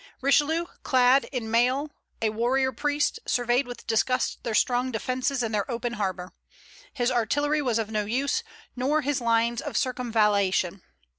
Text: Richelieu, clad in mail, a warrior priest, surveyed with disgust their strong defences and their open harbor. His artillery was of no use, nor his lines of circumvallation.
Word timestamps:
Richelieu, 0.19 0.65
clad 0.81 1.25
in 1.25 1.51
mail, 1.51 1.91
a 2.23 2.31
warrior 2.31 2.71
priest, 2.71 3.19
surveyed 3.27 3.67
with 3.67 3.85
disgust 3.85 4.43
their 4.43 4.55
strong 4.55 4.91
defences 4.91 5.43
and 5.43 5.53
their 5.53 5.69
open 5.69 5.93
harbor. 5.93 6.33
His 6.91 7.11
artillery 7.11 7.61
was 7.61 7.77
of 7.77 7.91
no 7.91 8.05
use, 8.05 8.41
nor 8.75 9.01
his 9.01 9.21
lines 9.21 9.61
of 9.61 9.77
circumvallation. 9.77 10.81